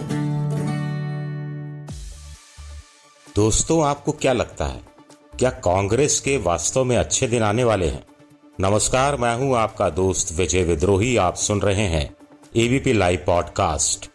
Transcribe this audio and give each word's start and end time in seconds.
दोस्तों, 3.37 3.85
आपको 3.85 4.13
क्या 4.13 4.33
लगता 4.33 4.65
है? 4.65 4.81
क्या 5.39 5.51
कांग्रेस 5.51 6.21
के 6.21 6.37
वास्तव 6.37 6.85
में 6.85 6.97
अच्छे 6.97 7.27
दिन 7.27 7.43
आने 7.43 7.65
वाले 7.65 7.87
हैं? 7.87 8.07
नमस्कार, 8.61 9.17
मैं 9.17 9.37
हूँ 9.37 9.57
आपका 9.57 9.91
दोस्त 9.91 10.39
विजय 10.39 10.63
विद्रोही। 10.63 11.17
आप 11.17 11.35
सुन 11.35 11.61
रहे 11.61 11.87
हैं 11.87 12.17
एबीपी 12.57 12.93
लाइव 12.93 13.25
पॉडकास्ट 13.27 14.11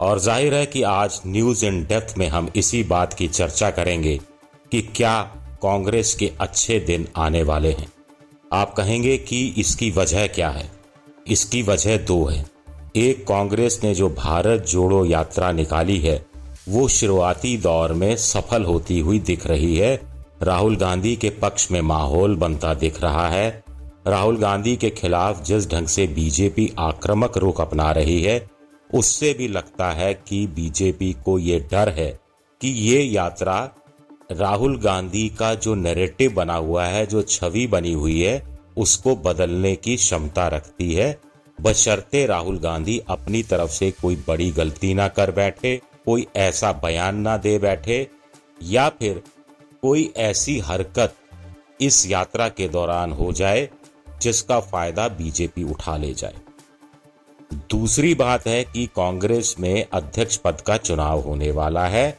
और 0.00 0.18
ज़ाहिर 0.18 0.54
है 0.54 0.66
कि 0.66 0.82
आज 0.82 1.20
न्यूज़ 1.26 1.66
इन 1.66 1.84
डेप्थ 1.84 2.14
में 2.18 2.28
हम 2.28 2.52
इसी 2.56 2.82
बात 2.82 3.14
की 3.14 3.28
चर्चा 3.28 3.70
करेंगे 3.70 4.20
कि 4.72 4.82
क्या 4.82 5.22
कांग्रेस 5.62 6.14
के 6.14 6.32
अच्छे 6.40 6.80
दिन 6.80 7.08
आने 7.16 7.42
वाले 7.42 7.72
हैं। 7.72 7.92
आप 8.52 8.74
कहेंगे 8.74 9.18
कि 9.18 9.54
इसकी 9.58 9.90
वजह 9.90 10.26
क्या 10.26 10.50
है? 10.50 10.75
इसकी 11.28 11.62
वजह 11.62 11.96
दो 11.96 12.24
है। 12.24 12.46
एक, 12.96 13.26
कांग्रेस 13.26 13.80
ने 13.84 13.94
जो 13.94 14.08
भारत 14.08 14.66
जोड़ो 14.66 15.04
यात्रा 15.04 15.52
निकाली 15.52 15.98
है, 15.98 16.26
वो 16.68 16.88
शुरुआती 16.88 17.56
दौर 17.56 17.92
में 17.92 18.16
सफल 18.16 18.64
होती 18.64 19.00
हुई 19.00 19.18
दिख 19.18 19.46
रही 19.46 19.76
है। 19.76 20.00
राहुल 20.42 20.76
गांधी 20.76 21.16
के 21.16 21.30
पक्ष 21.30 21.70
में 21.70 21.80
माहौल 21.80 22.36
बनता 22.36 22.74
दिख 22.74 23.02
रहा 23.02 23.28
है। 23.28 23.64
राहुल 24.06 24.36
गांधी 24.36 24.76
के 24.76 24.90
खिलाफ 24.90 25.44
जिस 25.44 25.70
ढंग 25.70 25.86
से 25.86 26.06
बीजेपी 26.06 26.72
आक्रामक 26.78 27.38
रुख 27.38 27.60
अपना 27.60 27.90
रही 27.90 28.22
है, 28.22 28.50
उससे 28.94 29.34
भी 29.34 29.48
लगता 29.48 29.90
है 29.90 30.14
कि 30.14 30.46
बीजेपी 30.46 31.16
को 31.24 31.38
ये 31.38 31.68
डर 31.70 31.88
है 31.88 32.20
कि 32.60 32.68
ये 32.68 33.02
यात्रा 33.02 33.70
राहुल 34.32 34.78
गांधी 34.78 35.28
का 35.28 35.54
जो 35.54 35.74
नैरेटिव 35.74 36.34
बना 36.34 36.54
हुआ 36.54 36.84
है, 36.84 37.06
जो 37.06 37.22
छवि 37.22 37.66
बनी 37.66 37.92
हुई 37.92 38.22
है 38.22 38.55
उसको 38.76 39.14
बदलने 39.16 39.74
की 39.76 39.96
क्षमता 39.96 40.46
रखती 40.48 40.92
है। 40.94 41.18
बशर्ते 41.58 42.24
राहुल 42.26 42.58
गांधी 42.58 42.98
अपनी 43.08 43.42
तरफ़ 43.42 43.70
से 43.70 43.90
कोई 43.90 44.16
बड़ी 44.28 44.50
गलती 44.50 44.94
ना 44.94 45.08
कर 45.08 45.30
बैठे, 45.30 45.80
कोई 46.04 46.26
ऐसा 46.36 46.72
बयान 46.72 47.16
ना 47.16 47.36
दे 47.36 47.58
बैठे, 47.58 48.06
या 48.62 48.88
फिर 48.88 49.22
कोई 49.82 50.12
ऐसी 50.16 50.58
हरकत 50.58 51.14
इस 51.80 52.06
यात्रा 52.06 52.48
के 52.48 52.68
दौरान 52.68 53.12
हो 53.12 53.32
जाए 53.32 53.68
जिसका 54.22 54.60
फ़ायदा 54.60 55.08
बीजेपी 55.08 55.62
उठा 55.62 55.96
ले 55.96 56.12
जाए। 56.14 56.34
दूसरी 57.70 58.14
बात 58.14 58.46
है 58.46 58.62
कि 58.64 58.86
कांग्रेस 58.86 59.54
में 59.60 59.86
अध्यक्ष 59.92 60.36
पद 60.36 60.60
का 60.60 60.76
चुनाव 60.76 61.20
होने 61.20 61.50
वाला 61.50 61.86
है 61.86 62.18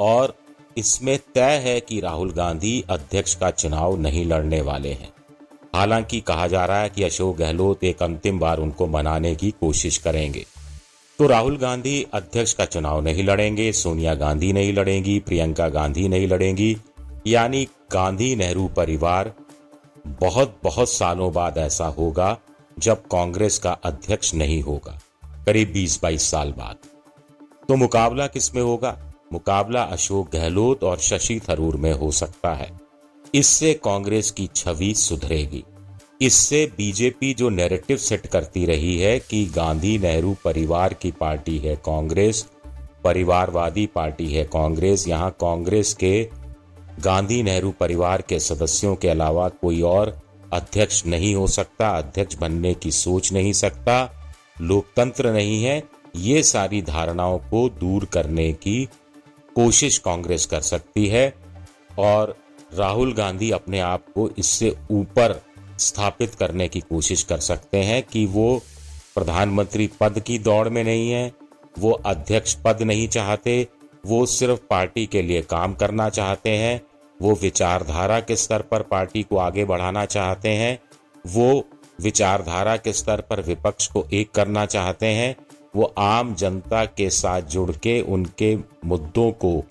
और 0.00 0.34
इसमें 0.76 1.18
तय 1.34 1.56
है 1.64 1.80
कि 1.80 2.00
राहुल 2.00 2.30
गांधी 2.32 2.84
अध्यक्ष 2.90 3.34
का 3.34 3.50
चुनाव 3.50 3.96
नहीं 3.96 4.24
लड़ने 4.26 4.60
वाले 4.60 4.92
हैं। 4.92 5.12
हालाँकि 5.74 6.20
कहा 6.20 6.46
जा 6.46 6.64
रहा 6.64 6.80
है 6.80 6.88
कि 6.88 7.02
अशोक 7.02 7.36
गहलोत 7.36 7.84
एक 7.84 8.02
अंतिम 8.02 8.38
बार 8.38 8.58
उनको 8.58 8.86
मनाने 8.86 9.34
की 9.34 9.50
कोशिश 9.50 9.98
करेंगे। 9.98 10.44
तो 11.18 11.26
राहुल 11.26 11.56
गांधी 11.56 12.06
अध्यक्ष 12.12 12.52
का 12.52 12.64
चुनाव 12.64 13.00
नहीं 13.00 13.24
लड़ेंगे, 13.24 13.72
सोनिया 13.72 14.14
गांधी 14.14 14.52
नहीं 14.52 14.72
लड़ेंगी, 14.72 15.18
प्रियंका 15.18 15.68
गांधी 15.68 16.08
नहीं 16.08 16.28
लड़ेंगी, 16.28 16.76
यानी 17.26 17.64
गांधी 17.92 18.34
नेहरू 18.36 18.68
परिवार 18.68 19.32
बहुत 20.06 20.56
बहुत 20.62 20.88
सालों 20.88 21.32
बाद 21.32 21.58
ऐसा 21.58 21.86
होगा 21.86 22.38
जब 22.78 23.02
कांग्रेस 23.02 23.58
का 23.58 23.72
अध्यक्ष 23.84 24.34
नहीं 24.34 24.62
होगा, 24.62 24.98
करीब 25.46 25.72
20-22 25.72 26.30
साल 26.30 26.52
बाद। 26.52 26.76
तो 27.68 27.76
मुकाबला 27.76 28.26
किसमें 28.26 28.62
होगा? 28.62 28.96
मुकाबला 29.32 29.82
अशोक 29.82 30.30
गहलोत 30.32 30.84
और 30.84 30.98
शशि 30.98 31.40
थरूर 31.48 31.76
में 31.76 31.92
हो 31.92 32.10
सकता 32.10 32.54
है। 32.54 32.70
इससे 33.34 33.72
कांग्रेस 33.74 34.30
की 34.30 34.48
छवि 34.56 34.92
सुधरेगी। 34.94 35.62
इससे 36.20 36.64
बीजेपी 36.76 37.32
जो 37.34 37.48
नैरेटिव 37.48 37.96
सेट 37.96 38.26
करती 38.26 38.64
रही 38.66 38.96
है 38.98 39.18
कि 39.20 39.44
गांधी 39.46 39.98
नेहरू 39.98 40.36
परिवार 40.44 40.94
की 40.94 41.10
पार्टी 41.10 41.58
है 41.58 41.76
कांग्रेस, 41.76 42.46
परिवारवादी 43.04 43.86
पार्टी 43.86 44.26
है 44.26 44.44
कांग्रेस, 44.44 45.06
यहाँ 45.08 45.30
कांग्रेस 45.30 45.94
के 45.94 46.28
गांधी 47.00 47.42
नेहरू 47.42 47.70
परिवार 47.70 48.22
के 48.22 48.38
सदस्यों 48.40 48.94
के 48.96 49.08
अलावा 49.08 49.48
कोई 49.48 49.80
और 49.82 50.18
अध्यक्ष 50.52 51.04
नहीं 51.06 51.34
हो 51.34 51.46
सकता, 51.46 51.88
अध्यक्ष 51.88 52.36
बनने 52.36 52.74
की 52.74 52.90
सोच 52.90 53.32
नहीं 53.32 53.52
सकता, 53.52 54.12
लोकतंत्र 54.60 55.32
नहीं 55.32 55.62
है, 55.64 55.82
ये 56.16 56.42
सारी 56.42 56.82
धारणाओं 56.82 57.38
को 57.38 57.68
दूर 57.68 58.04
करने 58.04 58.52
की 58.52 58.88
कोशिश 59.56 59.98
कांग्रेस 59.98 60.46
कर 60.46 60.60
सकती 60.60 61.06
है 61.06 61.32
और 61.98 62.36
राहुल 62.74 63.12
गांधी 63.12 63.50
अपने 63.50 63.80
आप 63.80 64.04
को 64.14 64.30
इससे 64.38 64.76
ऊपर 64.90 65.40
स्थापित 65.78 66.34
करने 66.34 66.68
की 66.68 66.80
कोशिश 66.80 67.22
कर 67.22 67.38
सकते 67.38 67.78
हैं 67.78 68.02
कि 68.02 68.26
वो 68.26 68.62
प्रधानमंत्री 69.14 69.90
पद 70.00 70.20
की 70.20 70.38
दौड़ 70.38 70.68
में 70.68 70.84
नहीं 70.84 71.10
है, 71.10 71.32
वो 71.78 71.90
अध्यक्ष 71.90 72.54
पद 72.54 72.82
नहीं 72.82 73.08
चाहते, 73.08 73.66
वो 74.06 74.26
सिर्फ़ 74.26 74.60
पार्टी 74.70 75.06
के 75.06 75.22
लिए 75.22 75.42
काम 75.42 75.74
करना 75.74 76.08
चाहते 76.08 76.50
हैं, 76.50 76.80
वो 77.22 77.34
विचारधारा 77.34 78.20
के 78.20 78.36
स्तर 78.36 78.62
पर 78.62 78.82
पार्टी 78.82 79.22
को 79.22 79.36
आगे 79.36 79.64
बढ़ाना 79.64 80.04
चाहते 80.04 80.48
हैं, 80.48 80.78
वो 81.26 81.64
विचारधारा 82.00 82.76
के 82.76 82.92
स्तर 82.92 83.20
पर 83.20 83.40
विपक्ष 83.40 83.86
को 83.86 84.06
एक 84.12 84.30
करना 84.30 84.66
चाहते 84.66 85.06
हैं, 85.06 85.36
वो 85.76 85.94
आम 85.98 86.34
जनता 86.34 86.84
के 86.84 87.10
साथ 87.10 87.42
जुड़ 87.42 87.70
के 87.72 88.00
उनके 88.00 88.56
मुद्दों 88.84 89.30
को 89.32 89.64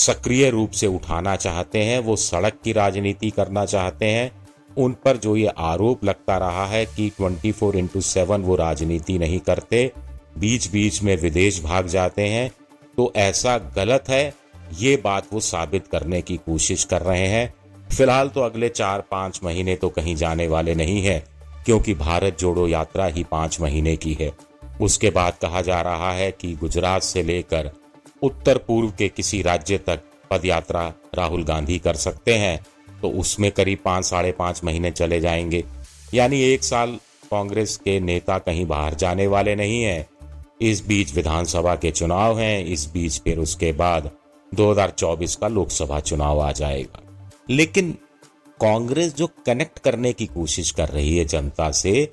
सक्रिय 0.00 0.48
रूप 0.50 0.70
से 0.70 0.86
उठाना 0.86 1.34
चाहते 1.36 1.78
हैं, 1.78 1.98
वो 1.98 2.16
सड़क 2.16 2.58
की 2.64 2.72
राजनीति 2.72 3.30
करना 3.30 3.64
चाहते 3.64 4.06
हैं, 4.06 4.30
उन 4.76 4.92
पर 5.04 5.16
जो 5.16 5.36
ये 5.36 5.52
आरोप 5.58 6.04
लगता 6.04 6.36
रहा 6.38 6.66
है 6.66 6.84
कि 6.86 7.10
24 7.10 7.52
फोर 7.52 7.76
इंटू 7.76 8.00
सेवन 8.00 8.42
वो 8.42 8.56
राजनीति 8.56 9.18
नहीं 9.18 9.38
करते 9.40 9.90
बीच 10.38 10.70
बीच 10.70 11.02
में 11.02 11.16
विदेश 11.16 11.62
भाग 11.62 11.86
जाते 11.86 12.26
हैं 12.28 12.50
तो 12.96 13.12
ऐसा 13.16 13.56
गलत 13.76 14.08
है, 14.08 14.32
ये 14.78 14.96
बात 15.04 15.26
वो 15.32 15.40
साबित 15.40 15.86
करने 15.86 16.20
की 16.22 16.36
कोशिश 16.36 16.84
कर 16.84 17.02
रहे 17.02 17.26
हैं। 17.26 17.52
फ़िलहाल 17.88 18.28
तो 18.28 18.40
अगले 18.40 18.68
चार 18.68 19.02
पाँच 19.10 19.40
महीने 19.44 19.74
तो 19.76 19.88
कहीं 19.88 20.14
जाने 20.16 20.46
वाले 20.48 20.74
नहीं 20.74 21.02
है, 21.02 21.18
क्योंकि 21.66 21.94
भारत 21.94 22.38
जोड़ो 22.40 22.66
यात्रा 22.68 23.06
ही 23.06 23.24
पाँच 23.30 23.60
महीने 23.60 23.96
की 23.96 24.12
है। 24.14 24.32
उसके 24.80 25.10
बाद 25.10 25.36
कहा 25.42 25.60
जा 25.62 25.80
रहा 25.80 26.12
है 26.12 26.30
कि 26.32 26.52
गुजरात 26.54 27.02
से 27.02 27.22
लेकर 27.22 27.70
उत्तर 28.22 28.58
पूर्व 28.58 28.90
के 28.90 29.08
किसी 29.08 29.42
राज्य 29.42 29.78
तक 29.78 30.00
पदयात्रा 30.30 30.92
राहुल 31.14 31.44
गांधी 31.44 31.78
कर 31.78 31.94
सकते 31.94 32.34
हैं 32.34 32.66
तो 33.02 33.10
उसमें 33.10 33.50
करीब 33.52 33.78
पाँच, 33.84 34.04
साढ़े 34.04 34.32
पाँच 34.32 34.60
महीने 34.64 34.90
चले 34.90 35.20
जाएँगे। 35.20 35.64
यानी 36.14 36.40
एक 36.42 36.64
साल 36.64 36.98
कांग्रेस 37.30 37.76
के 37.76 38.00
नेता 38.00 38.38
कहीं 38.38 38.66
बाहर 38.66 38.94
जाने 38.94 39.26
वाले 39.26 39.54
नहीं 39.56 39.82
हैं। 39.82 40.08
इस 40.60 40.86
बीच 40.86 41.14
विधानसभा 41.14 41.74
के 41.74 41.90
चुनाव 41.90 42.38
हैं, 42.38 42.64
इस 42.64 42.90
बीच 42.92 43.20
फिर 43.20 43.38
उसके 43.38 43.72
बाद 43.72 44.10
2024 44.54 45.36
का 45.36 45.48
लोकसभा 45.48 46.00
चुनाव 46.00 46.40
आ 46.40 46.52
जाएगा। 46.52 47.02
लेकिन 47.50 47.92
कांग्रेस 48.60 49.14
जो 49.14 49.28
कनेक्ट 49.46 49.78
करने 49.78 50.12
की 50.12 50.26
कोशिश 50.26 50.70
कर 50.70 50.88
रही 50.88 51.18
है 51.18 51.24
जनता 51.24 51.70
से 51.70 52.10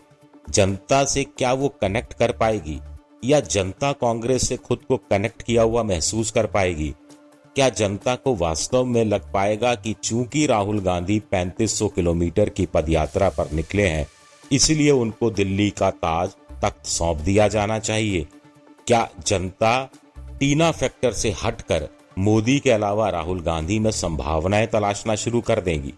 जनता 0.50 1.04
से 1.06 1.24
क्या 1.24 1.54
वो 1.54 1.70
कनेक्ट 1.82 2.14
कर 2.14 2.32
पाएगी? 2.32 2.80
या 3.24 3.40
जनता 3.40 3.92
कांग्रेस 3.92 4.48
से 4.48 4.58
खुद 4.58 4.80
को 4.88 4.98
कनेक्ट 4.98 5.42
किया 5.42 5.62
हुआ 5.62 5.84
महसूस 5.84 6.32
कर 6.32 6.46
पाएगी? 6.46 6.94
क्या 7.56 7.70
जनता 7.70 8.16
को 8.16 8.36
वास्तव 8.36 8.86
में 8.86 9.04
लग 9.06 9.32
पाएगा 9.34 9.74
कि 9.76 9.96
चूँकि 10.04 10.46
राहुल 10.46 10.80
गांधी 10.80 11.20
3500 11.32 11.90
किलोमीटर 11.90 12.50
की 12.50 12.66
पदयात्रा 12.66 13.30
पर 13.30 13.52
निकले 13.52 13.88
हैं, 13.88 14.08
इसलिए 14.52 14.92
उनको 14.92 15.30
दिल्ली 15.30 15.70
का 15.70 15.90
ताज 15.90 16.30
तख्त 16.62 16.86
सौंप 16.86 17.18
दिया 17.18 17.48
जाना 17.48 17.80
चाहिए? 17.80 18.28
क्या 18.88 19.08
जनता 19.28 19.90
टीना 20.40 20.72
फैक्टर 20.72 21.14
से 21.14 21.34
हटकर 21.44 21.88
मोदी 22.18 22.60
के 22.60 22.72
अलावा 22.72 23.10
राहुल 23.10 23.42
गांधी 23.42 23.80
में 23.80 23.92
संभावनाएँ 23.92 24.68
तलाशना 24.68 25.16
शुरू 25.16 25.42
कर 25.42 25.62
देंगी? 25.62 25.94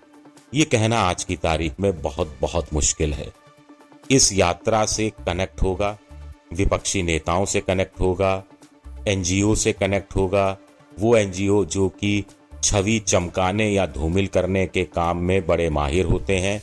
ये 0.54 0.66
कहना 0.66 1.00
आज 1.00 1.24
की 1.24 1.36
तारीख 1.36 1.80
में 1.80 2.02
बहुत 2.02 2.38
बहुत 2.42 2.74
मुश्किल 2.74 3.14
है। 3.14 3.28
इस 4.12 4.34
यात्रा 4.34 4.86
से 4.86 5.10
कनेक्ट 5.26 5.62
होगा 5.62 5.98
विपक्षी 6.54 7.04
नेताओं 7.04 7.46
से 7.46 7.62
कनेक्ट 7.62 8.00
होगा 8.00 8.44
एनजीओ 9.08 9.56
से 9.56 9.74
कनेक्ट 9.74 10.16
होगा, 10.16 10.58
वो 11.00 11.16
एनजीओ 11.18 11.66
जो 11.66 11.90
कि 11.90 12.24
छवि 12.64 13.00
चमकाने 13.00 13.70
या 13.70 13.86
धूमिल 13.86 14.28
करने 14.28 14.66
के 14.68 14.84
काम 14.84 15.18
में 15.18 15.46
बड़े 15.48 15.70
माहिर 15.70 16.06
होते 16.06 16.38
हैं, 16.38 16.62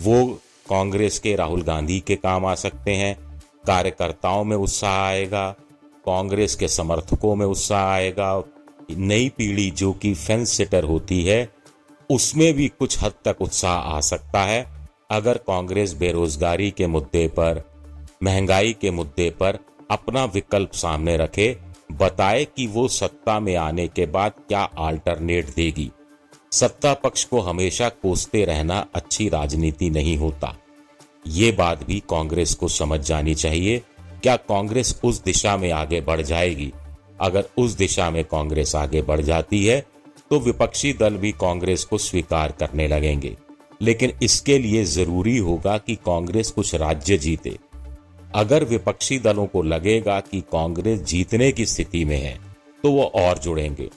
वो 0.00 0.24
कांग्रेस 0.68 1.18
के 1.18 1.34
राहुल 1.36 1.62
गांधी 1.62 2.00
के 2.00 2.16
काम 2.16 2.46
आ 2.46 2.54
सकते 2.54 2.94
हैं, 2.94 3.14
कार्यकर्ताओं 3.66 4.44
में 4.44 4.56
उत्साह 4.56 4.98
आएगा, 5.00 5.50
कांग्रेस 6.06 6.54
के 6.54 6.68
समर्थकों 6.68 7.34
में 7.36 7.46
उत्साह 7.46 7.84
आएगा, 7.84 8.42
नई 8.90 9.28
पीढ़ी 9.28 9.70
जो 9.70 9.92
कि 9.92 10.14
फेंस 10.14 10.50
सिटर 10.50 10.84
होती 10.84 11.22
है, 11.24 11.48
उसमें 12.10 12.54
भी 12.54 12.68
कुछ 12.68 13.02
हद 13.02 13.12
तक 13.24 13.36
उत्साह 13.40 13.72
आ 13.72 14.00
सकता 14.00 14.42
है, 14.42 14.66
अगर 15.10 15.38
कांग्रेस 15.38 15.94
बेरोजगारी 15.94 16.70
के 16.70 16.86
मुद्दे 16.86 17.26
पर 17.28 17.64
महँगाई 18.20 18.76
के 18.80 18.90
मुद्दे 18.90 19.30
पर 19.30 19.58
अपना 19.90 20.24
विकल्प 20.24 20.72
सामने 20.72 21.16
रखे, 21.16 21.56
बताए 21.92 22.44
कि 22.46 22.66
वो 22.66 22.86
सत्ता 22.88 23.38
में 23.40 23.54
आने 23.56 23.86
के 23.88 24.06
बाद 24.06 24.32
क्या 24.48 24.60
आल्टरनेट 24.78 25.54
देगी। 25.54 25.90
सत्ता 26.52 26.92
पक्ष 26.94 27.24
को 27.24 27.40
हमेशा 27.40 27.88
कोसते 27.88 28.44
रहना 28.44 28.86
अच्छी 28.94 29.28
राजनीति 29.28 29.90
नहीं 29.90 30.16
होता। 30.16 30.56
ये 31.26 31.50
बात 31.52 31.84
भी 31.84 32.02
कांग्रेस 32.10 32.54
को 32.54 32.68
समझ 32.68 33.00
जानी 33.00 33.34
चाहिए, 33.34 33.78
क्या 34.22 34.36
कांग्रेस 34.36 35.00
उस 35.04 35.22
दिशा 35.24 35.56
में 35.56 35.70
आगे 35.72 36.00
बढ़ 36.00 36.22
जाएगी? 36.22 36.72
अगर 37.20 37.44
उस 37.58 37.72
दिशा 37.72 38.10
में 38.10 38.24
कांग्रेस 38.24 38.74
आगे 38.76 39.02
बढ़ 39.02 39.20
जाती 39.20 39.64
है 39.66 39.84
तो 40.30 40.38
विपक्षी 40.40 40.92
दल 40.92 41.16
भी 41.16 41.30
कांग्रेस 41.32 41.84
को 41.84 41.98
स्वीकार 41.98 42.52
करने 42.52 42.86
लगेंगे। 42.88 43.36
लेकिन 43.80 44.12
इसके 44.22 44.58
लिए 44.58 44.84
ज़रूरी 44.84 45.36
होगा 45.38 45.76
कि 45.78 45.94
कांग्रेस 45.96 46.50
कुछ 46.50 46.74
राज्य 46.74 47.18
जीते। 47.18 47.56
अगर 48.36 48.64
विपक्षी 48.64 49.18
दलों 49.18 49.46
को 49.46 49.62
लगेगा 49.62 50.18
कि 50.20 50.40
कांग्रेस 50.52 51.00
जीतने 51.00 51.50
की 51.52 51.66
स्थिति 51.66 52.04
में 52.04 52.18
है 52.18 52.38
तो 52.84 52.90
वो 52.92 53.04
और 53.16 53.38
जुड़ेंगे। 53.38 53.88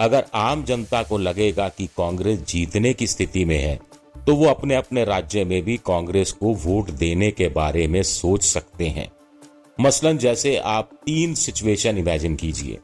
अगर 0.00 0.24
आम 0.34 0.64
जनता 0.64 1.02
को 1.02 1.18
लगेगा 1.18 1.68
कि 1.68 1.86
कांग्रेस 1.86 2.40
जीतने 2.40 2.92
की 2.94 3.06
स्थिति 3.06 3.44
में 3.44 3.58
है 3.58 3.78
तो 4.26 4.34
वो 4.34 4.46
अपने 4.46 4.74
अपने 4.74 5.04
राज्य 5.04 5.44
में 5.44 5.62
भी 5.62 5.76
कांग्रेस 5.76 6.32
को 6.32 6.54
वोट 6.54 6.90
देने 6.90 7.30
के 7.30 7.48
बारे 7.48 7.86
में 7.86 8.02
सोच 8.02 8.44
सकते 8.44 8.88
हैं। 8.88 9.10
मसलन 9.80 10.18
जैसे 10.18 10.56
आप 10.56 10.90
तीन 11.06 11.34
सिचुएशन 11.34 11.98
इमेजिन 11.98 12.36
कीजिए। 12.36 12.78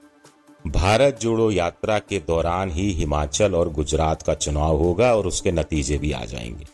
भारत 0.65 1.19
जोड़ो 1.21 1.51
यात्रा 1.51 1.99
के 1.99 2.19
दौरान 2.19 2.71
ही 2.71 2.91
हिमाचल 2.93 3.55
और 3.55 3.73
गुजरात 3.73 4.23
का 4.23 4.35
चुनाव 4.35 4.77
होगा 4.77 5.15
और 5.15 5.27
उसके 5.27 5.53
नतीजे 5.53 5.99
भी 5.99 6.13
आ 6.13 6.25
जाएँगे। 6.25 6.67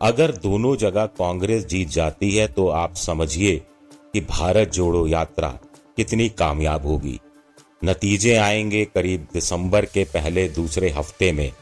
अगर 0.00 0.30
दोनों 0.32 0.76
जगह 0.76 1.06
कांग्रेस 1.06 1.64
जीत 1.66 1.88
जाती 1.88 2.30
है 2.36 2.46
तो 2.48 2.68
आप 2.68 2.94
समझिए 2.94 3.56
कि 4.12 4.20
भारत 4.20 4.68
जोड़ो 4.68 5.06
यात्रा 5.06 5.48
कितनी 5.96 6.28
कामयाब 6.28 6.86
होगी। 6.86 7.18
नतीजे 7.84 8.34
आएँगे 8.36 8.84
करीब 8.84 9.26
दिसंबर 9.32 9.84
के 9.84 10.04
पहले 10.04 10.48
दूसरे 10.48 10.90
हफ़्ते 10.90 11.30
में, 11.32 11.52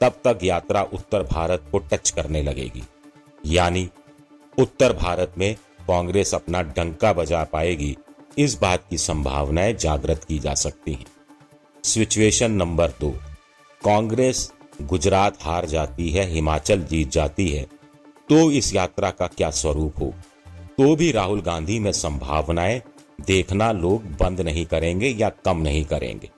तब 0.00 0.20
तक 0.24 0.38
यात्रा 0.42 0.82
उत्तर 0.82 1.22
भारत 1.22 1.64
को 1.72 1.78
टच 1.78 2.10
करने 2.10 2.42
लगेगी। 2.42 2.82
यानी 3.46 3.88
उत्तर 4.58 4.92
भारत 4.92 5.34
में 5.38 5.54
कांग्रेस 5.88 6.34
अपना 6.34 6.62
डंका 6.62 7.12
बजा 7.12 7.42
पाएगी, 7.44 7.96
इस 8.38 8.58
बात 8.60 8.84
की 8.90 8.98
संभावनाएँ 8.98 9.74
जागृत 9.74 10.24
की 10.24 10.38
जा 10.38 10.54
सकती 10.54 10.92
हैं। 10.92 11.06
सिचुएशन 11.84 12.52
नंबर 12.52 12.92
दो, 13.00 13.10
कांग्रेस 13.80 14.52
गुजरात 14.82 15.42
हार 15.42 15.66
जाती 15.66 16.10
है, 16.10 16.26
हिमाचल 16.26 16.82
जीत 16.82 17.10
जाती 17.10 17.48
है। 17.48 17.66
तो 18.30 18.50
इस 18.50 18.74
यात्रा 18.74 19.10
का 19.10 19.26
क्या 19.26 19.50
स्वरूप 19.50 19.94
हो? 20.00 20.14
तो 20.48 20.96
भी 20.96 21.12
राहुल 21.12 21.40
गांधी 21.40 21.78
में 21.78 21.92
संभावनाएँ 21.92 22.82
देखना 23.26 23.72
लोग 23.72 24.04
बंद 24.04 24.40
नहीं 24.40 24.66
करेंगे 24.66 25.08
या 25.08 25.28
कम 25.28 25.58
नहीं 25.58 25.84
करेंगे। 25.84 26.30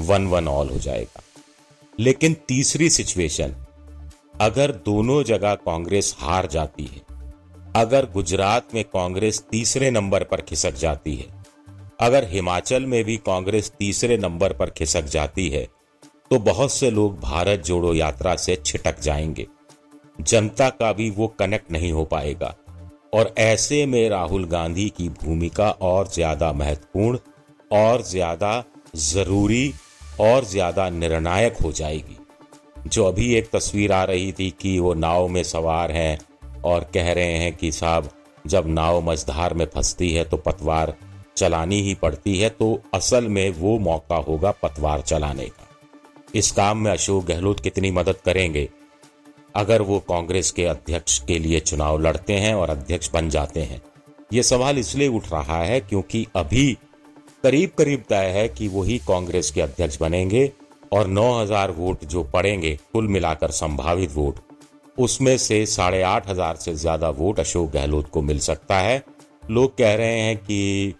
वन 0.00 0.26
वन 0.26 0.48
ऑल 0.48 0.68
हो 0.68 0.78
जाएगा। 0.78 1.22
लेकिन 2.00 2.36
तीसरी 2.48 2.90
सिचुएशन, 2.90 3.54
अगर 4.40 4.72
दोनों 4.72 5.22
जगह 5.22 5.54
कांग्रेस 5.54 6.14
हार 6.18 6.46
जाती 6.46 6.84
है, 6.84 7.02
अगर 7.76 8.10
गुजरात 8.10 8.74
में 8.74 8.84
कांग्रेस 8.84 9.44
तीसरे 9.50 9.90
नंबर 9.90 10.24
पर 10.24 10.40
खिसक 10.40 10.74
जाती 10.74 11.16
है, 11.16 11.44
अगर 12.00 12.24
हिमाचल 12.28 12.86
में 12.86 13.04
भी 13.04 13.16
कांग्रेस 13.16 13.72
तीसरे 13.78 14.16
नंबर 14.16 14.52
पर 14.52 14.70
खिसक 14.70 15.02
जाती 15.02 15.48
है 15.48 15.68
तो 16.30 16.38
बहुत 16.38 16.72
से 16.72 16.90
लोग 16.90 17.20
भारत 17.20 17.60
जोड़ो 17.60 17.94
यात्रा 17.94 18.36
से 18.36 18.62
छिटक 18.66 19.00
जाएँगे। 19.00 19.46
जनता 20.18 20.68
का 20.70 20.92
भी 20.92 21.08
वो 21.10 21.26
कनेक्ट 21.38 21.70
नहीं 21.72 21.92
हो 21.92 22.04
पाएगा। 22.04 22.54
और 23.14 23.32
ऐसे 23.38 23.84
में 23.86 24.08
राहुल 24.10 24.44
गांधी 24.46 24.88
की 24.88 25.08
भूमिका 25.16 25.70
और 25.70 26.08
ज़्यादा 26.08 26.52
महत्वपूर्ण, 26.52 27.18
और 27.70 28.02
ज़्यादा 28.02 28.64
ज़रूरी, 28.96 29.72
और 30.20 30.44
ज़्यादा 30.44 30.88
निर्णायक 30.90 31.56
हो 31.56 31.72
जाएगी। 31.72 32.16
जो 32.86 33.04
अभी 33.04 33.32
एक 33.34 33.50
तस्वीर 33.52 33.92
आ 33.92 34.02
रही 34.04 34.32
थी 34.32 34.50
कि 34.60 34.78
वो 34.78 34.94
नाव 34.96 35.28
में 35.28 35.42
सवार 35.44 35.92
हैं 35.92 36.18
और 36.64 36.90
कह 36.94 37.12
रहे 37.12 37.32
हैं 37.34 37.52
कि 37.56 37.70
साहब, 37.72 38.08
जब 38.44 38.68
नाव 38.68 39.00
मझधार 39.02 39.54
में 39.54 39.66
फंसती 39.66 40.10
है 40.12 40.24
तो 40.24 40.36
पतवार 40.36 40.94
चलानी 41.36 41.80
ही 41.82 41.94
पड़ती 41.94 42.36
है 42.38 42.48
तो 42.50 42.80
असल 42.94 43.28
में 43.28 43.50
वो 43.50 43.78
मौका 43.78 44.16
होगा 44.18 44.50
पतवार 44.62 45.00
चलाने 45.02 45.44
का। 45.44 45.66
इस 46.34 46.50
काम 46.52 46.78
में 46.78 46.90
अशोक 46.90 47.24
गहलोत 47.24 47.60
कितनी 47.60 47.90
मदद 47.90 48.16
करेंगे? 48.24 48.68
अगर 49.58 49.82
वो 49.82 49.98
कांग्रेस 50.08 50.50
के 50.50 50.64
अध्यक्ष 50.66 51.18
के 51.18 51.38
लिए 51.38 51.60
चुनाव 51.60 51.98
लड़ते 52.00 52.32
हैं 52.34 52.54
और 52.54 52.70
अध्यक्ष 52.70 53.10
बन 53.12 53.28
जाते 53.30 53.60
हैं। 53.62 53.80
ये 54.32 54.42
सवाल 54.42 54.78
इसलिए 54.78 55.08
उठ 55.08 55.32
रहा 55.32 55.58
है 55.58 55.80
क्योंकि 55.80 56.26
अभी 56.36 56.72
करीब 57.44 57.70
करीब 57.78 58.02
तय 58.08 58.32
है 58.34 58.46
कि 58.48 58.68
वही 58.68 58.98
कांग्रेस 58.98 59.50
के 59.50 59.60
अध्यक्ष 59.60 59.98
बनेंगे 60.00 60.50
और 60.92 61.06
9000 61.08 61.70
वोट 61.70 62.04
जो 62.04 62.22
पड़ेंगे, 62.24 62.78
कुल 62.92 63.08
मिलाकर 63.08 63.50
संभावित 63.52 64.14
वोट, 64.14 64.36
उसमें 64.98 65.36
से 65.38 65.64
साढ़े 65.66 66.02
आठ 66.04 66.28
हज़ार 66.28 66.56
से 66.56 66.74
ज़्यादा 66.76 67.10
वोट 67.10 67.40
अशोक 67.40 67.70
गहलोत 67.72 68.08
को 68.08 68.22
मिल 68.22 68.38
सकता 68.40 68.78
है। 68.78 69.02
लोग 69.50 69.76
कह 69.78 69.94
रहे 69.94 70.20
हैं 70.20 70.36
कि 70.38 70.94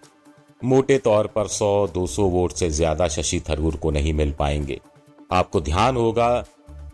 मोटे 0.61 0.99
तौर 0.99 1.27
पर 1.29 1.49
100-200 1.49 2.29
वोट 2.31 2.53
से 2.53 2.71
ज़्यादा 2.71 3.09
शशि 3.09 3.41
थरूर 3.49 3.77
को 3.77 3.91
नहीं 3.91 4.13
मिल 4.15 4.33
पाएँगे। 4.39 4.81
आपको 5.33 5.61
ध्यान 5.61 5.97
होगा 5.97 6.45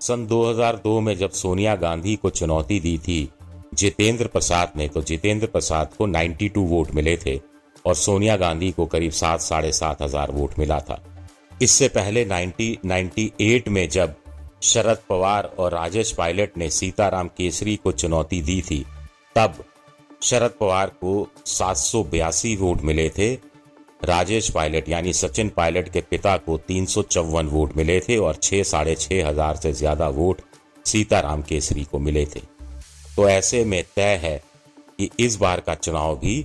सन 0.05 0.27
2002 0.27 1.01
में 1.01 1.17
जब 1.17 1.31
सोनिया 1.33 1.75
गांधी 1.77 2.15
को 2.17 2.31
चुनौती 2.31 2.79
दी 2.81 2.97
थी, 2.99 3.29
जितेंद्र 3.75 4.27
प्रसाद 4.27 4.73
ने 4.77 4.89
तो 4.89 5.03
जितेंद्र 5.03 5.47
प्रसाद 5.47 5.95
को 5.99 6.07
92 6.07 6.65
वोट 6.69 6.91
मिले 6.95 7.17
थे 7.17 7.39
और 7.87 7.95
सोनिया 7.95 8.37
गांधी 8.37 8.71
को 8.71 8.87
करीब 8.87 9.13
सात, 9.13 9.41
साढ़े 9.41 9.73
सात 9.73 10.03
हज़ार 10.03 10.31
वोट 10.31 10.59
मिला 10.59 10.79
था। 10.81 11.01
इससे 11.63 11.89
पहले 11.89 12.25
1998 12.25 13.69
में 13.69 13.89
जब 13.89 14.15
शरद 14.63 14.99
पवार 15.09 15.51
और 15.59 15.73
राजेश 15.73 16.13
पायलट 16.13 16.59
ने 16.59 16.69
सीताराम 16.71 17.29
केसरी 17.29 17.77
को 17.77 17.93
चुनौती 17.93 18.43
दी 18.43 18.61
थी, 18.63 18.85
तब 19.37 19.65
शरद 20.23 20.55
पवार 20.61 20.93
को 21.01 21.29
सात 21.47 21.77
सौ 21.77 22.03
बयासी 22.05 22.57
वोट 22.57 22.83
मिले 22.83 23.09
थे 23.09 23.35
राजेश 24.05 24.51
पायलट 24.51 24.89
यानी 24.89 25.13
सचिन 25.13 25.49
पायलट 25.49 25.89
के 25.89 26.01
पिता 26.01 26.37
को 26.39 26.57
तीन 26.59 26.87
सौ 26.87 27.03
चौवन 27.05 27.47
वोट 27.49 27.77
मिले 27.77 27.99
थे 28.01 28.17
और 28.19 28.37
छह 28.43 28.63
साढ़े 28.65 28.95
छह 28.97 29.29
हज़ार 29.29 29.57
से 29.57 29.73
ज़्यादा 29.73 30.09
वोट 30.11 30.41
सीताराम 30.87 31.43
केसरी 31.43 31.85
को 31.85 31.99
मिले 31.99 32.25
थे। 32.27 32.41
तो 33.17 33.29
ऐसे 33.29 33.65
में 33.65 33.83
तय 33.97 34.19
है 34.23 34.37
कि 34.99 35.11
इस 35.21 35.37
बार 35.37 35.61
का 35.61 35.75
चुनाव 35.75 36.17
भी 36.17 36.45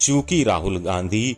चूँकि 0.00 0.42
राहुल 0.44 0.78
गांधी 0.80 1.36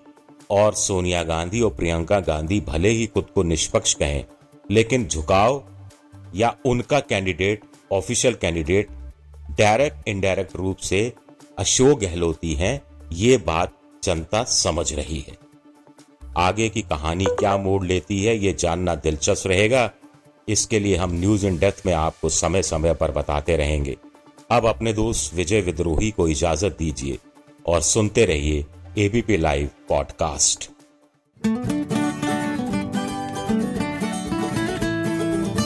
और 0.51 0.75
सोनिया 0.77 1.23
गांधी 1.25 1.61
और 1.61 1.71
प्रियंका 1.71 2.21
गांधी 2.23 2.61
भले 2.63 2.89
ही 2.91 3.07
खुद 3.07 3.27
को 3.35 3.43
निष्पक्ष 3.45 3.95
कहें, 3.95 4.25
लेकिन 4.71 5.07
झुकाव 5.07 5.63
या 6.35 6.55
उनका 6.67 7.01
candidate, 7.01 7.63
official 7.93 8.35
candidate, 8.35 8.89
direct, 9.59 10.09
indirect 10.09 10.57
रूप 10.57 10.77
से 10.79 11.13
अशोक 11.59 12.01
गहलोती 12.01 12.55
हैं 12.55 12.81
ये 13.15 13.37
बात 13.39 13.73
जनता 14.03 14.43
समझ 14.45 14.93
रही 14.93 15.19
है। 15.19 15.37
आगे 16.37 16.69
की 16.69 16.83
कहानी 16.83 17.25
क्या 17.25 17.57
मोड़ 17.57 17.87
लेती 17.87 18.25
है, 18.25 18.39
ये 18.39 18.57
जानना 18.59 18.95
दिलचस्प 18.95 19.47
रहेगा। 19.47 19.91
इसके 20.49 20.79
लिए 20.79 20.97
हम 20.97 21.13
न्यूज़ 21.13 21.47
इन 21.47 21.59
डेथ 21.59 21.87
में 21.87 21.93
आपको 21.93 22.29
समय 22.29 22.63
समय 22.63 22.95
पर 22.95 23.11
बताते 23.11 23.57
रहेंगे। 23.57 23.97
अब 24.51 24.67
अपने 24.67 24.93
दोस्त 24.93 25.35
विजय 25.35 25.61
विद्रोही 25.61 26.11
को 26.11 26.29
इजाज़त 26.29 26.77
दीजिए 26.79 27.19
और 27.67 27.81
सुनते 27.81 28.25
रहिए 28.25 28.67
ABP 28.99 29.37
live 29.37 29.71
podcast 29.89 30.71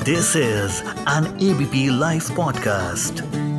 this 0.04 0.36
is 0.36 0.82
an 1.08 1.38
ABP 1.42 1.98
live 1.98 2.22
podcast 2.36 3.49